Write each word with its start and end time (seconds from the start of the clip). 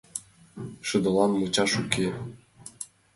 Шыдылан 0.87 1.31
мучаш 1.39 1.71
уке 1.81 2.07